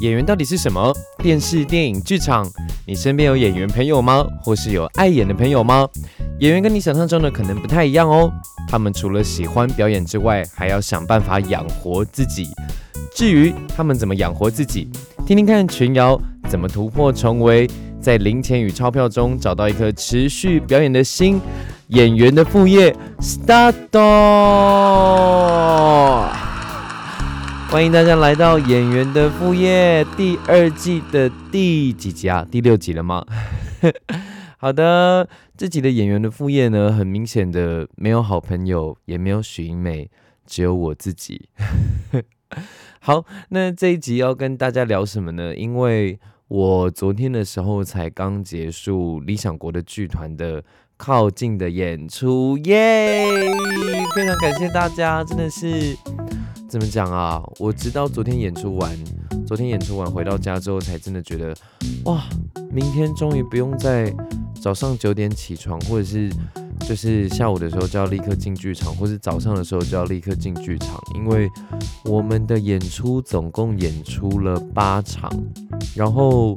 [0.00, 0.90] 演员到底是什么？
[1.18, 2.48] 电视、电影、剧场，
[2.86, 4.26] 你身边有演员朋友吗？
[4.40, 5.86] 或是有爱演的朋友吗？
[6.38, 8.32] 演员跟你想象中的可能不太一样哦。
[8.66, 12.48] 他们除了喜欢表演之外，还要想办法养活自己。
[13.14, 14.88] 至于他们怎么养活自己，
[15.26, 16.18] 听听看群瑶
[16.48, 17.68] 怎么突破重围，
[18.00, 21.40] 在零钱与钞票中找到一颗持续表演的心。
[21.88, 23.74] 演员的副业，start！
[27.68, 32.46] 欢迎大家来到《演员的副业》第二季的第几集啊？
[32.48, 33.26] 第六集了吗？
[34.58, 40.08] 好的，这集的《演员的副业》呢，很明显的没有好朋友，也没有许英美，
[40.46, 41.48] 只有我自己。
[43.00, 45.56] 好，那这一集要跟大家聊什么呢？
[45.56, 50.60] 因为我昨天的时候才刚结束理想国的剧团的
[50.96, 53.24] 靠近的演出，耶！
[54.16, 55.96] 非常感谢大家，真的是。
[56.68, 57.40] 怎么讲啊？
[57.60, 58.90] 我直到昨天演出完，
[59.46, 61.54] 昨天演出完回到家之后，才真的觉得，
[62.06, 62.24] 哇，
[62.72, 64.12] 明天终于不用再
[64.60, 66.30] 早上九点起床，或者是
[66.80, 71.48] 就是下午的时候就要立刻进剧场，或是早上的时候就要立刻进剧场，因为
[72.04, 75.30] 我们的演出总共演出了八场，
[75.96, 76.54] 然后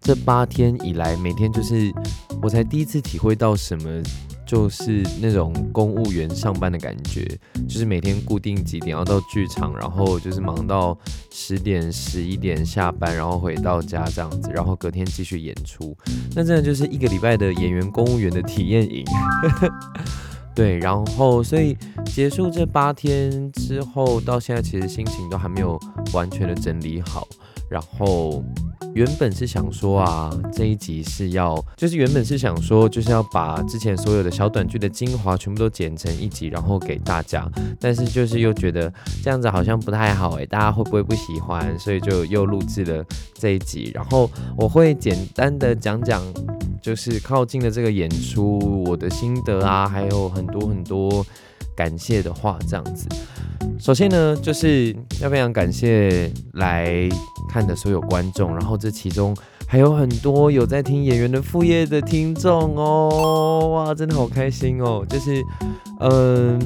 [0.00, 1.90] 这八天以来，每天就是
[2.42, 4.02] 我才第一次体会到什么。
[4.54, 7.26] 就是那种公务员上班的感觉，
[7.68, 10.96] 就是每天固定几点要到剧场，然后就是忙到
[11.32, 15.92] 十点、十一点下班，然后回到家这样子，然后隔天继续演出。
[16.36, 19.04] 那真的就是一个礼拜的演员公务员的体验营。
[20.54, 25.76] 对，然后所以结束这八天之后，到现在其实心情都还没有
[26.12, 27.26] 完全的整理好，
[27.74, 28.44] 然后。
[28.94, 37.44] 原本是想说啊，这一集是要，就是原本是想说，就是要把之前所有的小短剧的精华全部都剪成一集，然后给大家。
[37.80, 41.76] 但是就是又觉得这样子好像不太好诶，大家会不会不喜欢？
[41.76, 43.04] 所以就又录制了
[43.34, 43.90] 这一集。
[43.92, 46.22] 然后我会简单的讲讲，
[46.80, 51.26] 就是靠近的这个演出我的心得啊，还有很多很多
[51.74, 53.08] 感谢的话，这样子。
[53.78, 57.08] 首先呢，就是要非常感谢来
[57.48, 59.36] 看的所有观众，然后这其中
[59.66, 65.04] 还有很多有在听演员的副业的听众哦，哇，真的好开心哦！
[65.08, 65.42] 就是，
[66.00, 66.58] 嗯，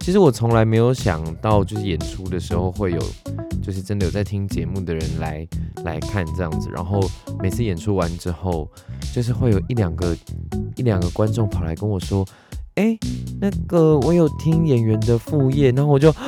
[0.00, 3.00] 其实我从来没有想到，就是演出的时候会有，
[3.62, 5.46] 就是真的有在听节目的人来
[5.84, 7.00] 来看这样子，然后
[7.40, 8.68] 每次演出完之后，
[9.12, 10.16] 就是会有一两个
[10.76, 12.24] 一两个观众跑来跟我说，
[12.74, 12.98] 哎，
[13.40, 16.14] 那个我有听演员的副业，然后我就。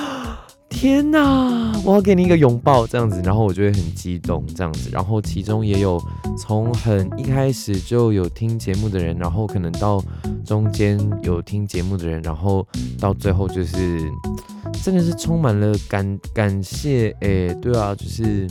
[0.69, 1.73] 天呐！
[1.87, 4.91] 我要给你一个拥抱，这样子，然后我就会很激动，这样子。
[4.93, 5.99] 然后其中也有
[6.37, 10.05] 从很一开始就有听节目的人，然后可能到
[10.45, 12.67] 中间有听节目的人，然后
[13.01, 14.13] 到最后就是
[14.85, 17.11] 真的是充满了感感谢。
[17.21, 18.47] 哎，对啊，就是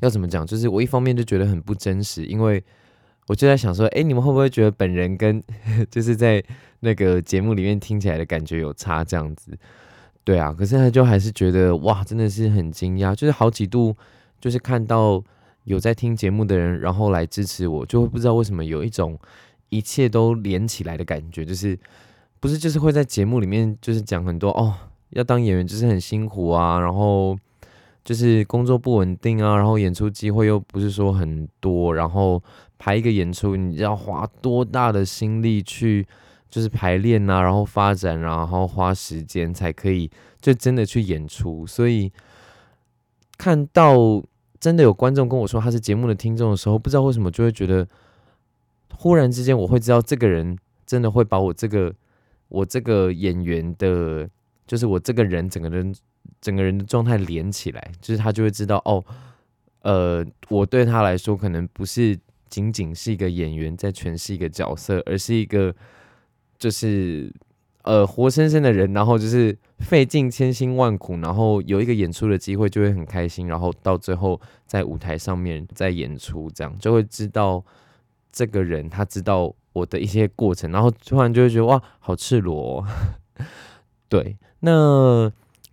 [0.00, 0.46] 要怎么讲？
[0.46, 2.62] 就是我一方面就觉得很不真实，因为
[3.30, 5.40] 我就在想说，哎，你们会不会觉得本人跟
[5.88, 6.42] 就是在
[6.80, 9.04] 那个节目里面听起来的感觉有差？
[9.04, 9.56] 这样子。
[10.24, 13.96] 对啊，可是他就还是觉得哇，真的是很惊讶，就是好几度，
[14.40, 15.22] 就是看到
[15.62, 19.16] 有在听节目的人，然后来支持我，就会不知道为什么有一种
[19.68, 21.78] 一切都连起来的感觉，就是
[22.40, 24.74] 不是就是会在节目里面就是讲很多哦，
[25.10, 27.38] 要当演员就是很辛苦啊，然后
[28.04, 32.42] 就是工作不稳定啊，然后演出机会又不是说很多，然后
[32.78, 36.06] 排一个演出你要花多大的心力去。
[36.50, 40.10] 就是排练呐，然后发展，然后花时间才可以
[40.40, 41.64] 就真的去演出。
[41.64, 42.10] 所以
[43.38, 43.94] 看到
[44.58, 47.86] 真的有观众跟我说他是节目的听众的时候，不知道为什么就会觉得，
[48.96, 51.94] 忽然之间我会知道这个人真的会把我这个
[52.48, 54.28] 我这个演员的，
[54.70, 55.92] 就是我这个人整个人
[56.40, 59.04] 整个人的状态连起来，就是他就会知道哦，
[59.82, 62.16] 呃，我对他来说可能不是
[62.48, 65.74] 仅仅是一个演员在诠释一个角色，而是一个。
[66.60, 67.32] 就是
[67.84, 77.64] 呃，活生生的人，然后就是费尽千辛万苦，然后有一个演出的机会，就会很开心，然后到最后在舞台上面在演出，这样就会知道
[78.30, 82.86] 这个人他知道我的一些过程，然后突然就会觉得哇，好赤裸。
[84.10, 85.30] 对，那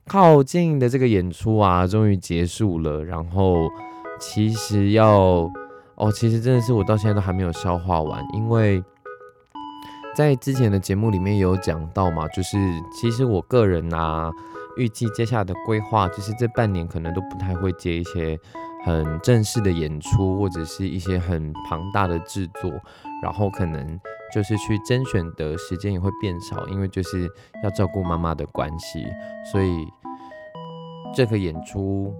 [0.07, 3.69] 靠近的这个演出啊，终于结束了，然后
[4.19, 5.49] 其实要
[5.95, 8.83] 哦，其实真的是我到现在都还没有消化完，因为。
[10.15, 12.57] 在之前的节目里面有讲到嘛，就是
[12.91, 14.31] 其实我个人啊，
[14.75, 18.35] 预计接下来的规划就是这半年可能都不太会接一些
[18.83, 22.71] 很正式的演出，或者是一些很庞大的制作，
[23.21, 23.99] 然后可能
[24.33, 27.27] 就是去甄选的时间也会变少，因为就是
[27.63, 29.05] 要照顾妈妈的关系，
[29.51, 29.87] 所以
[31.15, 32.13] 这个演出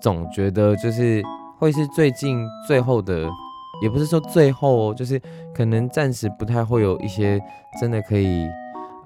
[0.00, 1.22] 总觉得就是
[1.58, 3.28] 会是最近最后的，
[3.82, 5.20] 也不是说最后，就是
[5.54, 7.40] 可能暂时不太会有一些
[7.80, 8.46] 真的可以，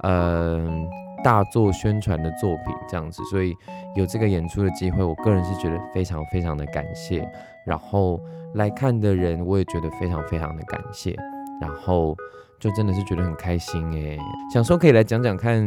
[0.03, 0.89] 嗯。
[1.23, 3.55] 大做宣传的作品这样子，所以
[3.95, 7.31] 有这个演出的机会，我个人是觉得非常非常的感谢。
[7.67, 8.19] 然后
[8.55, 11.15] 来看的人，我也觉得非常非常的感谢。
[11.61, 12.17] 然后
[12.59, 14.19] 就真的是觉得很开心诶，
[14.53, 15.67] 想说可以来讲讲看，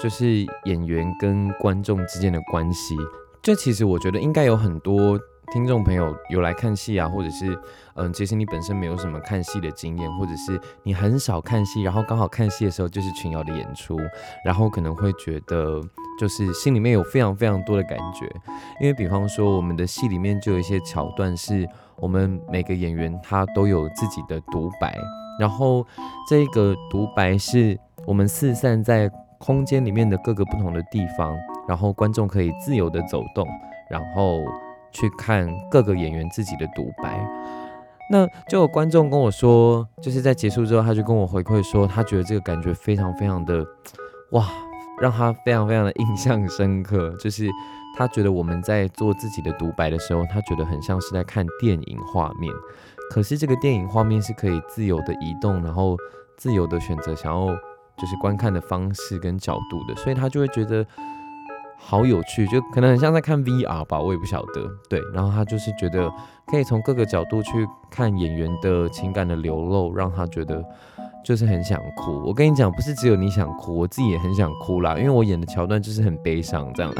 [0.00, 2.96] 就是演员跟观众之间的关系。
[3.42, 5.18] 这其实我觉得应该有很多。
[5.52, 7.58] 听众朋友有来看戏啊，或者是
[7.94, 13.98] 嗯，其实你本身没有什么看戏的经验，或者是你很少看戏，然后刚好看戏的时候就是群瑶的演出，
[14.44, 15.80] 然后可能会觉得
[16.20, 18.30] 就是心里面有非常非常多的感觉，
[18.80, 24.96] 因为比方说我们的戏里面就有一些桥段是我们每个演员他都有自己的独白，
[25.40, 25.84] 然后
[26.28, 27.76] 这个独白是
[28.06, 31.34] 我们四散在空间里面的各个不同的地方，
[31.66, 33.44] 然后观众可以自由的走动，
[33.90, 34.44] 然后。
[34.92, 37.24] 去看各个演员自己的独白，
[38.10, 43.64] 那就有观众跟我说，就是在结束之后，他就跟我回馈说，他觉得这个感觉非常非常的，
[44.32, 44.48] 哇，
[45.00, 47.14] 让他非常非常的印象深刻。
[47.20, 47.48] 就是
[47.96, 52.52] 他觉得我们在做自己的独白的时候，他觉得很像是在看电影画面，
[53.10, 55.96] 可是这个电影画面是可以自由的移动，然后
[56.38, 57.48] 自由的选择想要
[57.98, 60.86] 就是观看的方式跟角度的，所以他就会觉得。
[61.82, 64.70] 好有趣，就可能很像在看 VR 吧，我也不晓得。
[64.90, 66.12] 对，然后他就是觉得
[66.46, 70.62] 可以从各个角度去看演员的情感的流露，让他觉得
[71.24, 72.22] 就是很想哭。
[72.26, 76.94] 我跟你讲，不是只有你想哭，我自己也很想哭啦，因为我演的桥段就是很悲伤这样。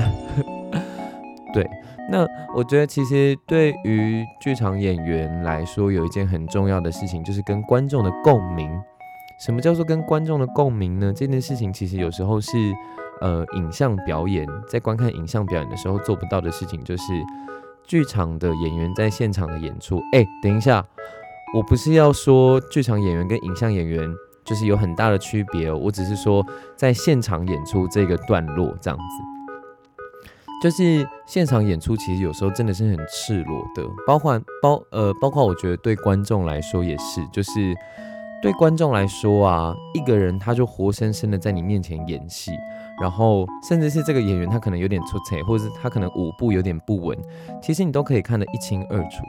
[1.53, 1.69] 对，
[2.11, 8.69] 那我觉得其实对于剧场演员来说，有一件很重要的事情，就是跟观众的共鸣。
[9.47, 11.13] 什么叫做跟观众的共鸣呢？
[11.15, 12.51] 这件事情其实有时候是。
[13.23, 17.03] 呃，影像表演在观看影像表演的时候做不到的事情，就是
[17.87, 20.01] 剧场的演员在现场的演出。
[20.15, 20.83] 哎，等一下，
[21.55, 24.11] 我不是要说剧场演员跟影像演员
[24.43, 26.43] 就是有很大的区别哦，我只是说
[26.77, 29.05] 在现场演出这个段落这样子，
[30.63, 37.75] 就是现场演出其实有时候真的是很赤裸的，包括包呃，包括我觉得对观众来说也是，就是
[38.43, 42.53] 对观众来说啊，一个人他就活生生的在你面前演戏。
[43.01, 47.17] 然后，甚至是这个演员他可能有点出彩，或者是他可能舞步有点不稳，
[47.63, 49.25] 其实你都可以看得一清二楚。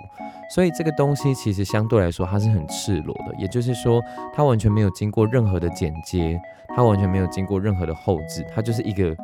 [0.53, 4.01] 所以这个东西其实相对来说它是很赤裸的，也就是说，
[4.35, 6.37] 它完全没有经过任何的剪接，
[6.75, 9.15] 它完全没有经过任何的后置，它就是一个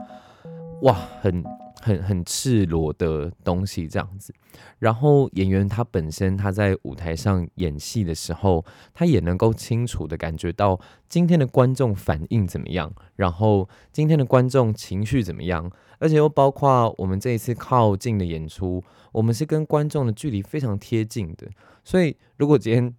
[0.83, 1.44] 哇，很。
[1.88, 4.34] 很很赤裸的东西这样子，
[4.80, 21.48] 然后演员他本身他在舞台上演戏的时候，他也能够清楚的感觉到今天的观众反应怎么样，然后今天的观众情绪怎么样，而且又包括我们这一次靠近的演出，我们是跟观众的距离非常贴近的，
[21.86, 22.94] 所以如果今天。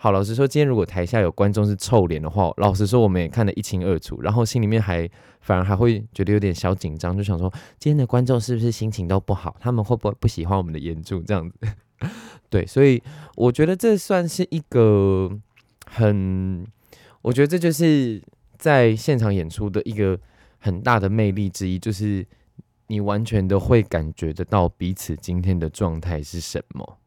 [0.00, 5.10] 好，老实说，今天如果台下有观众是臭脸的话，老实说我们也看得一清二楚，然后心里面还
[5.40, 11.56] 反而还会觉得有点小紧张，就想说今天的观众是不是心情都不好，他们会不会不喜欢我们的演出这样子？
[12.48, 13.02] 对，所以
[13.34, 15.28] 我觉得这算是一个
[15.90, 16.64] 很，
[17.20, 18.22] 我觉得这就是
[18.56, 20.16] 在现场演出的一个
[20.58, 22.24] 很大的魅力之一，就是
[22.86, 26.98] 你完全的会感觉得到彼此今天的状态是什么。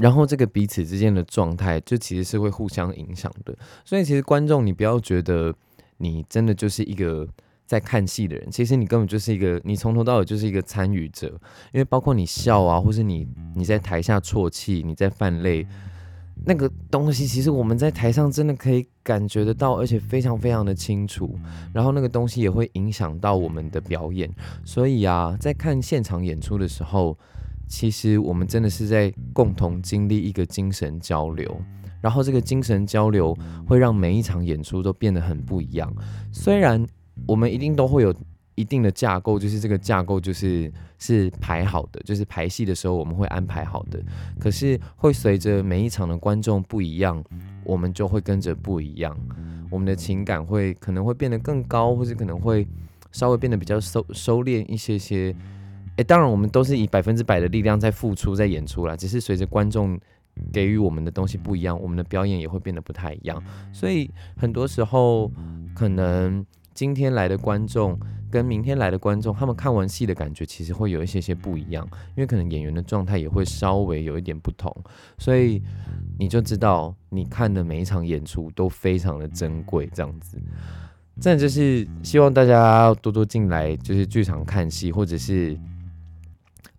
[0.00, 3.52] 然后这个彼此之间的状态，就其实是会互相影响的。
[3.84, 5.52] 所以其实观众，你不要觉得
[5.96, 7.26] 你真的就是一个
[7.66, 11.26] 在看戏的人，其实你根本就是一个，你从头到尾就是一个参与者。
[11.72, 13.26] 因为包括你笑啊，或是你
[13.56, 15.66] 你在台下啜泣，你在泛泪，
[16.44, 21.36] 那个东西其实我们在台上真的可以感觉得到，而且非常非常的清楚。
[21.72, 24.32] 然后那个东西也会影响到我们的表演。
[24.64, 27.18] 所以啊，在看现场演出的时候。
[27.68, 31.60] 其实我们真的是在共同经历一个精神交流，
[32.00, 35.92] 然后这个精神交流会让每一场演出都变得很不一样。
[36.32, 36.84] 虽然
[37.26, 38.14] 我们一定都会有
[38.54, 44.02] 一定的架构，就是这个架构就是是排好的，就是排戏的时候我们会安排好的。
[44.40, 47.22] 可是会随着每一场的观众不一样，
[47.64, 49.14] 我们就会跟着不一样，
[49.70, 52.66] 我们的情感会可能会变得更高，或者可能会
[53.12, 55.36] 稍微变得比较收收敛一些些。
[55.98, 58.96] 哎，当然，我们都是以百分之百的力量在付出，在演出啦。
[58.96, 59.98] 只是随着观众
[60.52, 63.42] 给予我们的东西不一样，我们的表演也会变得不太一样。
[63.72, 65.28] 所以很多时候，
[65.74, 67.98] 可能今天来的观众，
[68.30, 74.72] 跟明天来的观众，他们看完戏的感觉其实会有一些些不一样，因为可能演员的状态也会稍微有一点不同，
[75.18, 75.60] 所以
[76.16, 80.40] 你就知道你看的每一场演出都非常的珍贵，这样子。
[81.20, 85.58] 这就是希望大家多多进来，就是剧场看戏，或者是，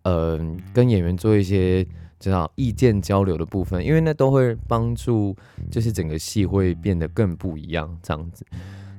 [0.09, 0.39] 呃，
[0.73, 1.85] 跟演员做一些
[2.19, 5.35] 知道意见交流的部分，因为那都会帮助，
[5.69, 8.43] 就是整个戏会变得更不一样，这样子。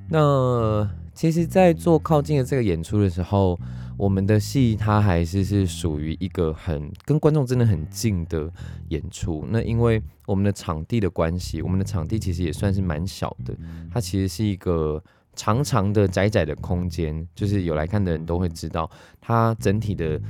[0.09, 3.59] 那其实，在做靠近的这个演出的时候，
[3.97, 8.51] 我们的戏它还是是属于一个很跟观众真的很近的
[8.89, 9.45] 演出。
[9.51, 13.55] 那因为我们的场地的关系，我们的场地其实也算是蛮小的，
[13.93, 15.03] 它其实是一个
[15.35, 18.91] 长长的窄窄的空间，就是有来看的人都会知道，
[19.21, 20.21] 它整体的，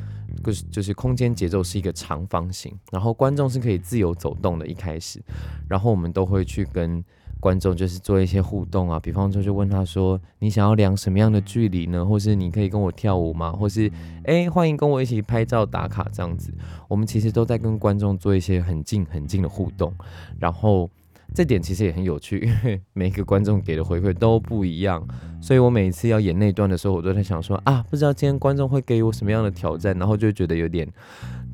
[0.45, 4.67] 就是就是空间节奏是一个长方形，然后观众是可以自由走动的。
[4.67, 5.21] 一开始，
[5.69, 7.05] 然后我们都会去跟。
[7.39, 12.05] 观众就是做一些互动啊，比方说就问他说：“你想要量什么样的距离呢？
[12.05, 13.51] 或是你可以跟我跳舞吗？
[13.51, 13.91] 或是
[14.25, 16.53] 哎，欢迎跟我一起拍照打卡这样子。”
[16.87, 19.91] 我们其实都在跟观众做一些很近很近的互动，
[20.39, 20.91] 然后
[21.35, 25.07] 这点其实也很有趣， 因为每个观众给的回馈都不一样，
[25.41, 30.87] 所以我每一次要演那段的时候，我都在想说啊，不知道今天观众会给我什么样的挑战，然后就觉得有点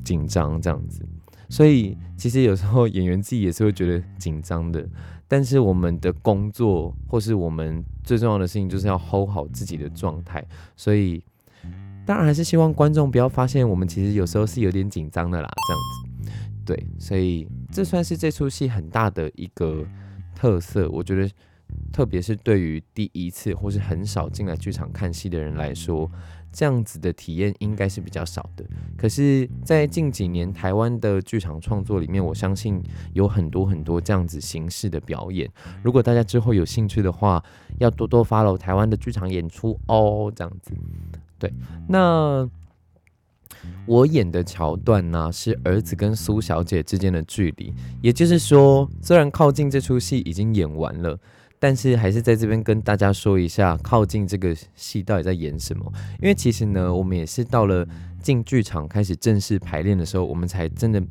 [0.03, 1.05] 紧张这样子。
[1.49, 4.87] 所以其实有时候演员自己也是会觉得紧张的。
[5.29, 10.41] 但是我们的工作，或是我们最重要的事情，就是要 hold 好自己的状态。
[10.77, 11.21] 所以，
[12.05, 15.49] 当然还是希望观众不要发现我们其实有时候是有点紧张的啦。
[15.67, 15.81] 这样
[16.23, 16.31] 子，
[16.65, 19.85] 对，所以这算是这出戏很大的一个
[20.35, 20.89] 特色。
[20.89, 21.29] 我觉得，
[21.91, 26.09] 特别是对于第一次或是很少进来剧场看戏的人来说。
[26.49, 28.65] 这样子的体验应该是比较少的，
[28.97, 32.81] 可是，在近几年台湾的剧场创作里面，我相信
[33.13, 35.47] 有很多很多这样子形式的表演。
[35.83, 37.43] 如果大家之后有兴趣的话，
[37.77, 40.31] 要多多 follow 台湾的剧场演出哦。
[40.33, 40.73] 这样子，
[41.37, 41.53] 对。
[41.87, 42.49] 那
[43.85, 51.17] 我演的桥段呢，是儿子跟苏小姐之间的距离，也就是说，虽然靠近这出戏已经演完了。
[51.59, 55.91] 但是还是在这边跟大家说一下，靠近这个戏到底在演什么？
[56.21, 57.83] 因为其实呢，我们也是到了
[58.21, 61.01] 进剧场开始正式排练的时候，我们才真的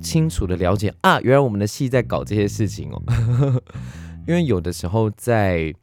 [0.00, 3.02] 清楚的了解啊，原来我们的戏在搞这些事情哦。
[4.28, 5.74] 因为有的时候在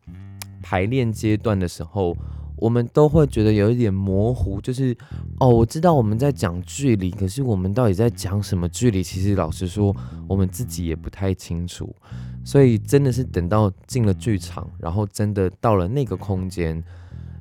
[0.63, 2.15] 排练阶段的时候，
[2.59, 4.95] 我们都会觉得有一点模糊，就是
[5.39, 9.01] 哦，我知道我们在讲距离，可是我们到底在讲什么距离？
[9.01, 9.95] 其实老实说，
[10.27, 11.95] 我们自己也不太清楚。
[12.43, 16.81] 所以真的是等到进了剧场，然后真的到了那个空间，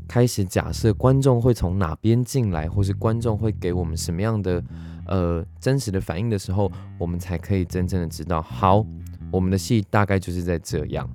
[0.06, 4.62] 开始假设观众会从哪边进来，或是观众会给我们什么样的
[5.06, 8.84] 呃真实的反应的时候，我们才可以真正的知道，好，
[9.30, 11.08] 我们的戏大概就是在这样。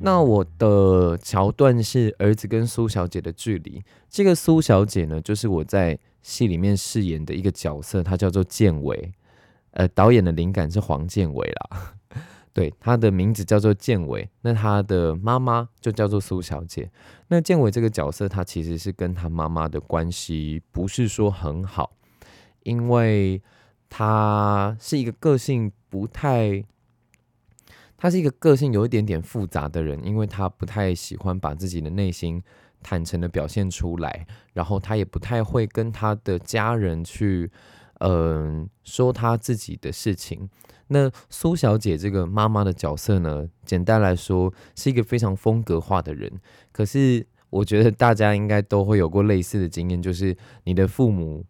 [0.00, 3.82] 那我的桥段是儿子跟苏小姐的距离。
[4.08, 9.12] 这个苏小姐呢，就是我在戏里面饰演的一个角色，她叫做建伟。
[9.72, 11.94] 呃，导演的灵感是黄建伟啦。
[12.54, 16.90] 对，他的名字叫做建伟，那他的妈妈就叫做苏小姐。
[17.28, 21.92] 那建伟这个角色，他其实是跟他妈妈的关系不是说很好，
[22.64, 23.40] 因为
[23.88, 26.64] 他是一个个性不太，
[27.98, 32.40] 他是一个个性有一点点复杂的人，因为他不太喜欢把自己的内心
[32.80, 34.24] 坦诚的表现出来，
[34.54, 37.50] 然后他也不太会跟他的家人去，
[37.98, 40.48] 嗯，说他自己的事情。
[40.86, 46.32] 那苏小姐这个妈妈的角色呢，简单来说是一个非常风格化的人。
[46.72, 51.44] 可是我觉得大家应该都会有过类似的经验，就是你的父母，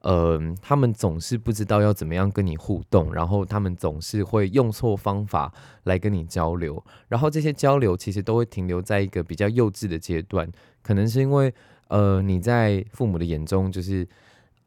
[0.00, 5.52] 呃，他们总是不知道要怎么样跟你互动，然后他们总是会用错方法
[5.84, 10.50] 来跟你交流，然后这些交流其实都会停留在一个比较幼稚的阶段，
[10.82, 11.52] 可能是因为
[11.88, 14.06] 呃你在父母的眼中就是。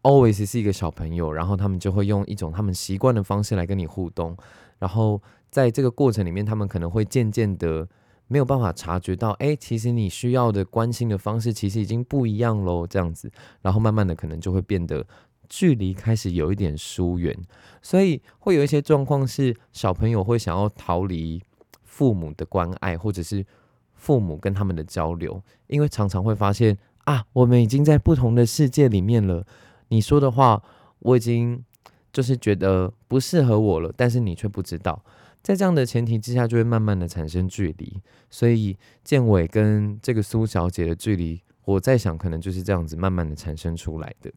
[0.03, 4.35] always 是一个小朋友，然后他们就会用一种他们习惯的方式来跟你互动，
[4.77, 7.87] 然后在这个过程里面，他们可能会渐渐的
[8.27, 15.05] 没有办法察觉到，哎，其实你需要的关心的方式其实已经不一样喽，这样子，然后慢慢的可能就会变得
[15.47, 17.37] 距离开始有一点疏远，
[17.81, 21.41] 所以会有一些状况是小朋友会想要逃离
[21.83, 23.45] 父母的关爱，或者是
[23.93, 29.45] 父母跟他们的交流，因为常常会发现啊，我们已经在不同的世界里面了。
[29.89, 30.63] 你说的话，
[30.99, 31.63] 我已经
[32.11, 35.03] 就是觉得不适合我了，但是你却不知道，
[35.43, 38.01] 在这样的前提之下，就会慢慢的产生距离。
[38.29, 44.31] 所以建伟跟这个苏小姐的距离，我在想，可能就是这样子慢慢的产生出来的。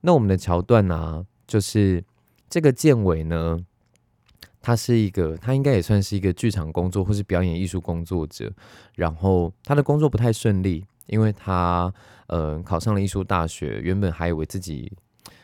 [0.00, 2.02] 那我们的桥段呢，就是
[2.48, 3.64] 这个建伟呢，
[4.62, 8.50] 他是一个，他应该也算是一个剧场工作或是表演艺术工作者。
[8.96, 11.92] 然后他的工作不太顺利，因为他
[12.28, 14.90] 呃考上了艺术大学，原本还以为自己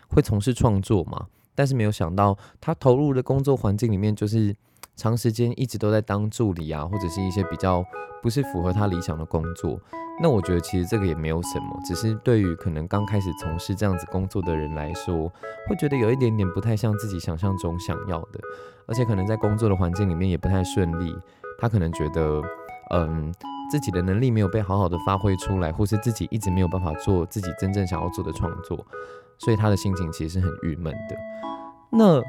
[0.08, 4.56] 会从事创作嘛，但是没有想到他投入的工作环境里面就是
[4.98, 7.84] 长时间一直都在当助理啊，或者是一些比较
[8.20, 9.80] 不是符合他理想的工作。
[10.20, 15.32] 那我觉得其实这个也没有什么，只是对于可能刚开始从事这样子工作的人来说，
[15.68, 18.40] 会觉得有一点点不太像自己想象中想要的，
[18.86, 21.16] 而且可能在工作的环境里面也不太顺利。
[21.60, 22.42] 他可能觉得，
[22.90, 23.32] 嗯，
[23.70, 28.84] 自己的能力没有被好好的发挥出来，或是自己一直没有办法做自己真正想要做的创作，
[29.38, 31.16] 所以他的心情其实是很郁闷的。
[31.90, 32.20] 那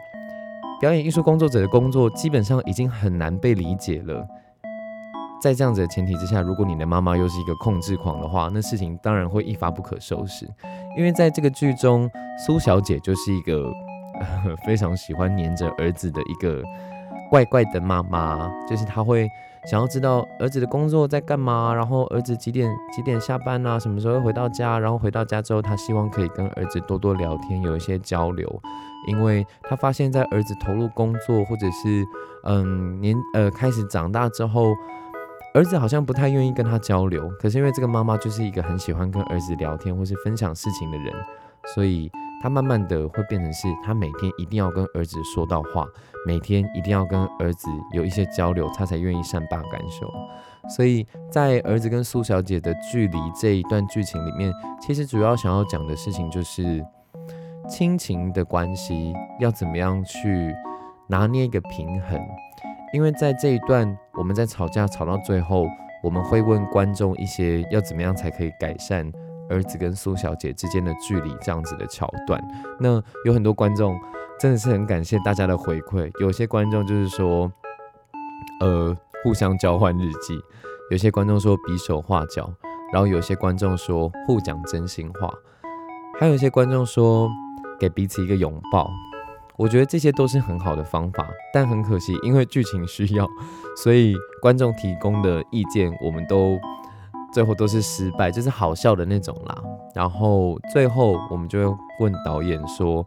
[0.79, 4.25] 表演艺术工作者的工作基本上已经很难被理解了。
[5.41, 10.45] 在这样子的前提之下，如果你的妈妈又是一个控制狂的话，那事情当然会一发不可收拾。
[10.97, 12.09] 因为在这个剧中，
[12.45, 13.71] 苏小姐就是一个
[14.65, 16.61] 非常喜欢黏着儿子的一个
[17.29, 19.29] 怪怪的妈妈，就是她会
[19.69, 28.61] 想要知道儿子的工作在干嘛，然后儿子几点几点下班啊，什么时候回到家，然后回到家之后，她希望可以跟儿子多多聊天，有一些交流，
[29.07, 32.05] 因为他发现，在儿子投入工作或者是
[32.43, 34.73] 嗯年呃开始长大之后。
[35.55, 41.11] 儿子好像不太愿意跟他交流，可是因为这个妈妈就是一个很喜欢跟儿子聊天或是分享事情的人，
[41.73, 45.87] 所以他慢慢的会变成是他每天一定要跟儿子说到话，
[46.23, 50.07] 每天一定要跟儿子有一些交流，他才愿意善罢甘休。
[50.75, 56.85] 所以在儿子跟苏小姐的距离这一段剧情里面，其实主要想要讲的事情就是
[57.69, 60.53] 亲情的关系要怎么样去
[61.07, 62.19] 拿捏一个平衡。
[62.91, 65.65] 因为在这一段，我们在吵架吵到最后，
[66.03, 69.09] 我们会问观众一些要怎么样才可以改善
[69.47, 72.41] 儿子跟苏小姐之间的距离这样子的桥段。
[72.79, 73.95] 那有很多观众
[74.39, 77.51] 真的是很感谢大家的回馈，有些观众就是说，
[78.61, 80.33] 呃，互相交换日记；
[80.89, 82.45] 有些观众说比手画脚；
[82.91, 85.29] 然后有些观众说互讲真心话；
[86.19, 87.29] 还有一些观众说
[87.79, 88.89] 给彼此一个拥抱。
[89.57, 93.27] 我觉得这些都是很好的方法，但很可惜，因为剧情需要，
[93.75, 96.57] 所以观众提供的意见我们都
[97.33, 99.61] 最后都是失败，就是好笑的那种啦。
[99.93, 103.05] 然后最后我们就会问导演说：“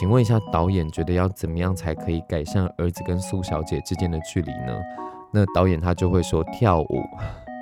[0.00, 4.80] 请问一下，导演觉得要怎么样才可以改善儿子跟苏小姐之间的距离呢？”
[5.30, 7.02] 那导演他就会说跳舞。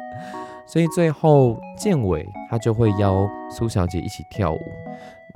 [0.67, 4.61] 所以最后建伟他就会邀苏小姐一起跳舞。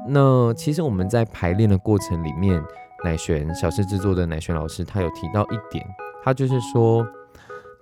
[0.09, 2.63] 那其实我们在排练的过程里面。
[3.03, 5.87] 乃璇小事制作的乃璇老师，他有提到一点，
[6.23, 7.07] 他就是说，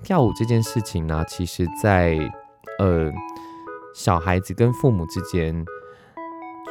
[0.02, 2.18] 跳舞这件事情呢，其实在
[2.80, 3.08] 呃
[3.94, 5.64] 小孩子跟父母之间，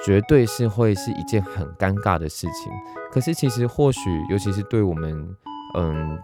[0.04, 2.74] 绝对是会是一件很尴尬的事情。
[3.10, 5.34] 可是其实或许，尤其是对我们
[5.78, 6.20] 嗯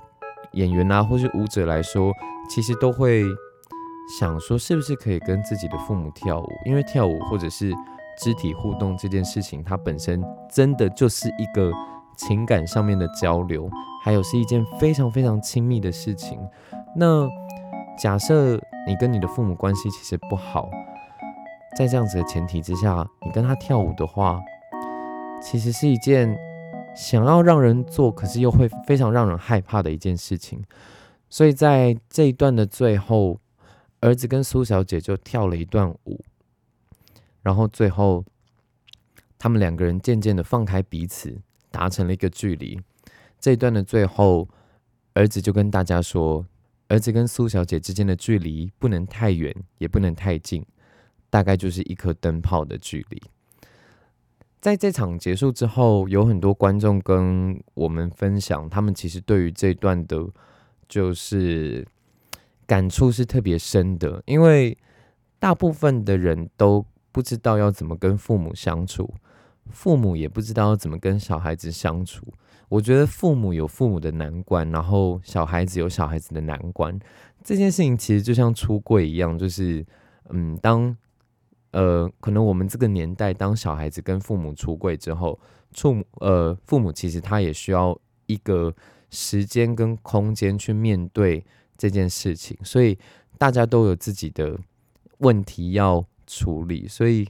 [0.51, 2.11] 演员啊，或是舞者来说，
[2.49, 3.23] 其实都会
[4.19, 6.49] 想说，是不是可以跟自己的父母跳舞？
[6.65, 7.73] 因为跳舞或者是
[8.17, 11.71] 肢体互动这件事情，它本身真的就是一个。
[12.19, 13.69] 情感上面的交流，
[14.03, 16.39] 还有是一件非常非常亲密的事情。
[16.95, 17.29] 那
[17.95, 18.55] 假设
[18.87, 20.67] 你跟你的父母关系其实不好，
[21.77, 24.41] 在这样子的前提之下，你跟他跳舞的话，
[25.39, 26.35] 其实是一件
[26.95, 30.59] 想要让人做，可是又会非常让人害怕的一件事情。
[31.29, 33.39] 所以在这一段的最后，
[34.01, 36.19] 儿子跟苏小姐就跳了一段舞，
[37.47, 38.23] 然后最后
[39.39, 41.39] 他们两个人渐渐的放开彼此。
[41.69, 42.79] 达成了一个距离，
[43.39, 44.47] 这一段的最后，
[45.13, 46.43] 儿子就跟大家说，
[46.87, 50.65] 儿子跟苏小姐之间的距离不能太远，也不能太近，
[51.29, 53.21] 大概就是一颗灯泡的距离。
[54.59, 60.25] 在这场结束之后，有很多观众跟我们分享，他们其实对于这段的，
[60.87, 61.85] 就是
[62.65, 64.75] 感触是特别深的，因为
[65.37, 66.83] 大部分的人都
[67.17, 69.11] 不知道要怎么跟父母相处。
[69.71, 72.31] 父母也不知道要怎么跟小孩子相处。
[72.69, 76.95] 我觉得父母有父母的难关，然后小孩子有小孩子的难关。
[77.43, 79.83] 这件事情其实就像出柜一样，就是
[80.29, 80.95] 嗯，当
[81.71, 85.39] 呃，可能我们这个年代，当小孩子跟父母出柜之后，
[85.71, 88.71] 父母呃，父母其实他也需要一个
[89.09, 91.43] 时间跟空间去面对
[91.79, 92.95] 这件事情，所以
[93.39, 94.55] 大家都有自己的
[95.17, 97.25] 问题要处理，所以。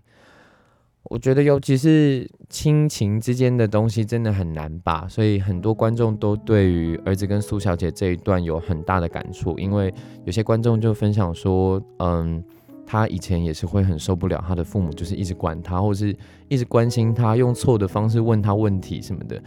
[1.10, 5.08] 我觉得，尤其是亲情之间的东西，真的很难吧。
[5.10, 9.94] 所以很多观众都对于儿子跟苏小姐这一段有很大的感触，因为
[10.26, 12.44] 有些观众就分享说，嗯，
[12.86, 16.14] 他以前也是会很受不了他的父母，就是一直管他，或是
[16.50, 19.42] 一直关心他，用错的方式问他问题什么的。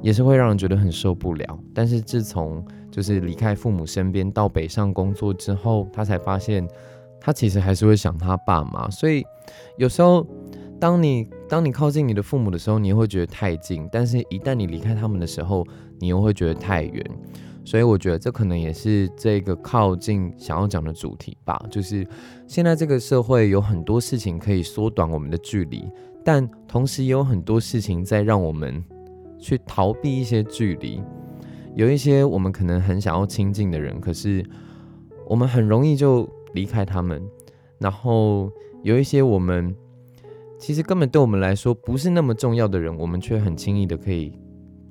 [0.00, 1.58] 也是会让人觉得很受不了。
[1.74, 6.66] 但是自从就是离开父母身边到北上工作之后，他才发现
[7.24, 8.90] 他其实还是会想他爸妈。
[8.90, 9.24] 所以
[9.78, 10.26] 有时候，
[10.78, 15.66] 当你当你靠近你的父母的时候，你又会觉得太近；但是一旦你离开他们的时候，
[15.98, 17.04] 你又会觉得太远。
[17.64, 21.58] 所以我觉得这可能也是这个靠近想要讲的主题吧。
[21.70, 22.06] 就是
[22.46, 25.90] 现在这个社会有很多事情可以缩短我们的距离，
[26.22, 28.84] 但同时也有很多事情在让我们。
[29.36, 31.02] 去逃避一些距离，
[31.74, 34.42] 有一些我们可能很想要亲近的人，可是
[35.28, 37.22] 我们很容易就离开他们。
[37.78, 38.50] 然后
[38.82, 39.74] 有一些我们
[40.58, 44.32] 其实根本对我们来说不是那么重要的人，我们却很轻易的可以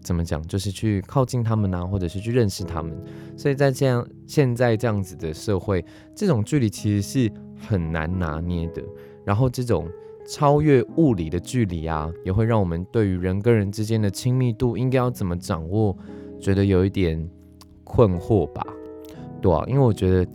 [0.02, 2.96] 怎么讲，就是去靠近他们啊，或者是去认识他们。
[3.36, 5.84] 所以在这样现在这样子的社会，
[6.16, 8.84] 这种距离其实是很难拿捏的。
[9.26, 9.90] 然后这种。
[10.26, 15.94] 超越物理的距离啊，也会让我们对于人跟人之间的亲密度应该要怎么掌握，
[16.40, 17.30] 觉得有一点
[17.84, 18.66] 困惑吧？
[19.42, 20.26] 对啊，因为我觉得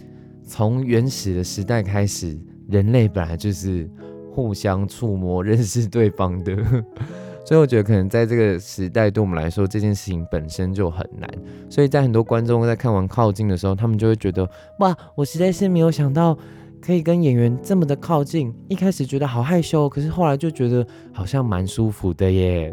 [0.49, 2.37] 从原始的时代开始，
[2.69, 3.89] 人类本来就是
[4.33, 6.57] 互相触摸、认识对方的，
[7.45, 11.31] 所以我觉得可能在这个时代，对我们来说这件事情本身就很难。
[11.69, 14.49] 所以在很多观众在看完《靠近》的时候，他们就会觉得：
[14.81, 16.37] 哇，我实在是没有想到。
[16.81, 22.73] 可以跟演员这么的靠近，一开始觉得好害羞，可是后来就觉得好像蛮舒服的耶。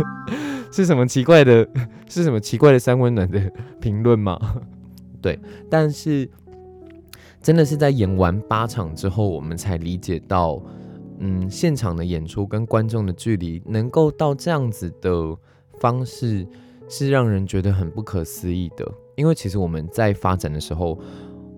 [0.70, 1.66] 是什么奇怪的？
[2.06, 3.40] 是什么奇怪的三温暖的
[3.80, 4.38] 评论吗？
[5.22, 5.38] 对，
[5.70, 6.28] 但是
[7.42, 10.62] 真的是在演完八场之后，我们才理解到，
[11.18, 15.36] 嗯，现场的演出跟观众的距离能够到这样子的
[15.78, 16.46] 方式，
[16.88, 18.86] 是让人觉得很不可思议的。
[19.16, 20.98] 因为其实我们在发展的时候。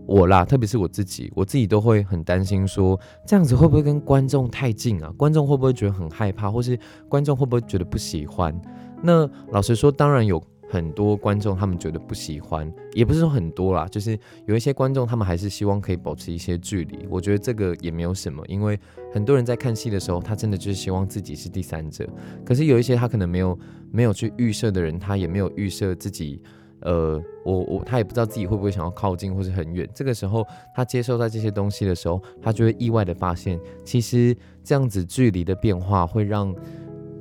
[0.05, 5.09] 我啦，特别是我自己，我自己都会很担心，说这样子会不会跟观众太近啊？
[5.16, 6.77] 观众会不会觉得很害怕，或是
[7.09, 8.53] 观众会不会觉得不喜欢？
[9.01, 10.42] 那老实说，当然有
[10.73, 17.07] 很多观众他们觉得不喜欢，也不是说很多啦，就是有一些观众他们还是希望可以保持一些距离。
[17.11, 18.81] 我觉得这个也没有什么，因为
[19.13, 22.09] 很多人在看戏的时候，他真的就是希望自己是第三者。
[22.43, 23.59] 可是有一些他可能没有
[23.91, 26.41] 没有去预设的人，他也没有预设自己。
[26.81, 29.89] 呃，我我他也不知道自己会不会想要靠近或是很远。
[29.95, 36.53] 这个时候，他接受到这些东西的时候，他就会意外的发现，其实这样子距离的变化会让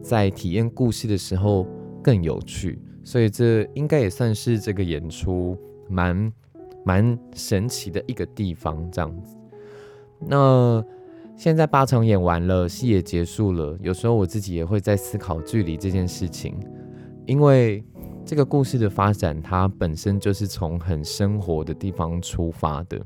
[0.01, 1.67] 在体验故事的时候
[2.01, 2.79] 更有趣。
[3.03, 5.57] 所以这应该也算是这个演出
[5.89, 6.33] 蛮
[6.85, 8.89] 蛮神奇的一个地方。
[8.91, 9.37] 这样子，
[10.19, 10.83] 那
[11.35, 13.77] 现在八场演完了，戏也结束了。
[13.81, 16.55] 有时候我自己也会在思考距离这件事情，
[17.25, 17.83] 因为。
[18.23, 23.03] 这个故事的发展，它本身就是从很生活的地方出发的。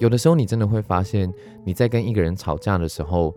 [0.00, 1.32] 有的时候，你真的会发现，
[1.64, 3.32] 你在跟一个人吵架的时候，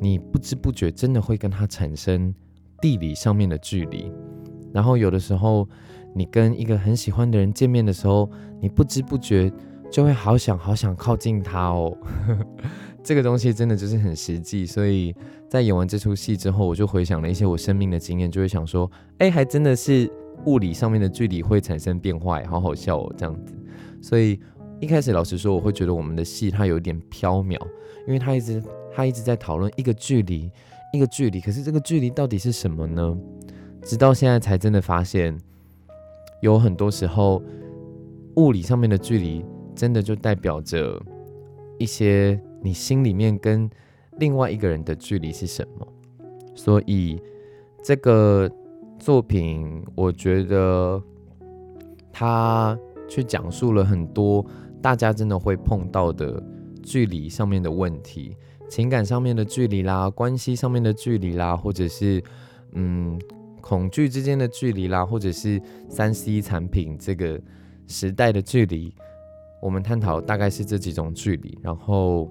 [0.00, 2.32] 你不知不觉真的会跟他产生
[2.80, 4.12] 地理上面的距离。
[4.72, 5.68] 然后，有的时候，
[6.14, 9.52] 你跟一个很喜欢的人见面的时候，你不知不觉
[9.90, 11.96] 就会好想好想靠近他哦。
[13.02, 15.14] 这个东西真的就是很实际，所以
[15.48, 20.10] 在演完这出戏之后，我就回想了一些我生命的经验，就会想说，哎，还真的是
[20.44, 23.54] 物理上面的距离会产生变化，好好笑哦，这样子。
[24.02, 24.38] 所以
[24.80, 27.58] 一开始老实说，我会觉得我们的戏它有点飘渺，
[28.06, 28.62] 因为它一直
[28.94, 30.50] 它一直在讨论一个距离，
[30.92, 33.16] 一个距离，可是这个距离到底是什么呢？
[33.82, 35.36] 直到现在才真的发现，
[36.42, 37.42] 有很多时候
[38.36, 41.00] 物理上面的距离，真的就代表着
[41.78, 42.40] 一些。
[42.60, 43.70] 你心里面跟
[44.16, 45.86] 另外一个人的距离是什么？
[46.52, 47.22] 所以
[47.84, 48.50] 这个
[48.98, 51.00] 作品，我觉得
[52.12, 52.76] 它
[53.08, 54.44] 去讲述了很多
[54.82, 56.42] 大家真的会碰到的
[56.82, 58.36] 距离上面的问题，
[58.68, 62.20] 情感上面的距离啦，关系上面的距离啦，或者是
[62.72, 63.16] 嗯
[63.68, 67.38] 恐惧之间的距离啦，或者是三 C 产品这个
[67.86, 68.94] 时代的距离。
[69.60, 72.30] 我们探讨大概是这几种距离，然后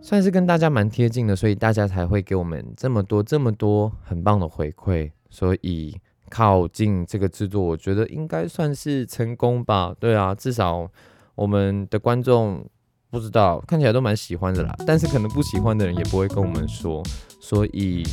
[0.00, 5.10] 算是跟大家蛮贴近的，所以大家才会给我们这么多、这么多很棒的回馈。
[5.28, 5.94] 所以
[6.30, 9.94] 靠近这个制作，我觉得应该算是成功吧？
[10.00, 10.90] 对啊，至少
[11.34, 12.66] 我们的观众
[13.10, 17.02] 不知道看起来都蛮喜欢的啦，但是可能不喜欢的人也不会跟我们说。
[17.40, 18.04] 所以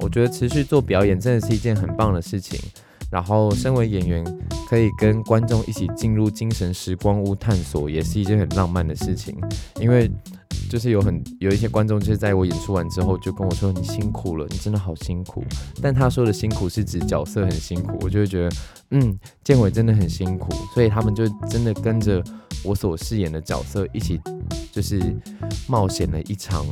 [0.00, 2.58] 我觉得持续做表演真的是一件很棒的事情。
[3.08, 4.24] 然后，身为演员，
[4.68, 9.36] 可以跟观众一起进入精神时光屋探索，也是一件很浪漫的事情。
[9.80, 10.10] 因为，
[10.68, 15.44] 就是有很有一些观众，就是在我演出完之后，就跟我说：“你辛苦了，你真的好辛苦。”
[15.80, 18.56] 但他说的辛苦是指角色很辛苦，我就会觉得，
[18.90, 20.52] 嗯，建伟真的很辛苦。
[20.74, 22.22] 所以他们就真的跟着
[22.64, 24.20] 我所饰演的角色一起，
[24.76, 25.00] 就是
[25.66, 26.66] 冒险了一场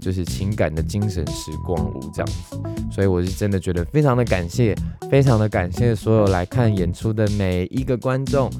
[0.00, 2.58] 就是情感的精神时光舞这样子。
[2.90, 4.74] 所以我是真的觉得非常的感谢，
[5.10, 8.50] 非常的感谢所有来看演出的每一个观众。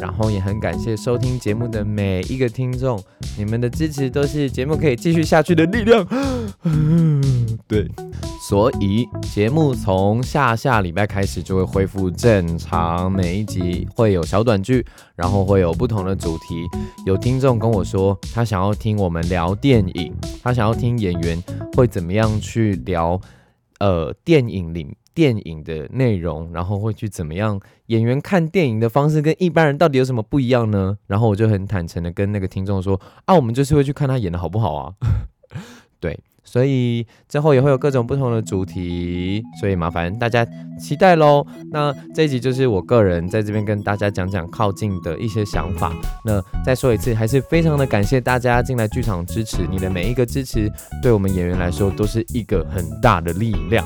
[0.00, 3.02] 然后也很感谢收听节目的每一个听众，
[3.36, 6.06] 你们的支持都是节目可以继续下去的力量。
[7.66, 7.86] 对，
[8.48, 14.84] 所以节目从下下礼拜开始就会恢复正常，每一集会有小短剧，
[15.14, 16.66] 然后会有不同的主题。
[17.04, 21.42] 有听众跟我说，他想要听我们聊电影，他想要听演员
[21.74, 23.20] 会怎么样去聊，
[23.80, 24.96] 呃，电影里。
[25.18, 27.60] 电影的内容，然后会去怎么样？
[27.86, 30.96] 演员看电影的方式跟一般人到底有什么不一样呢？
[31.08, 34.94] 然后我就很坦诚的跟那个听众说：啊，我们就是会去看他演的好不好啊？
[35.98, 40.46] 对，所以之后也会有各种不同的主题，所以麻烦大家
[40.78, 41.44] 期待喽。
[41.72, 45.92] 那这一集就是我个人在这边跟大家讲讲靠近的一些想法。
[46.24, 50.70] 那再说一次，还是非常的感谢大家进来剧场支持，你的每一个支持，
[51.02, 53.84] 对我们演员来说都是一个很大的力量。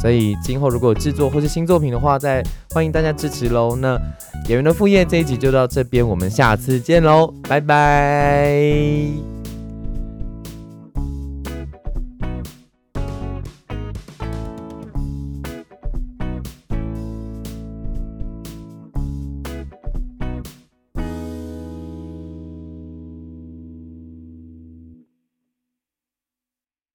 [0.00, 3.76] 所以今后如果有制作或是新作品的话，再欢迎大家支持喽。
[3.76, 3.98] 那
[4.48, 9.39] 演员的副业这一集就到这边，我们下次见喽，拜拜。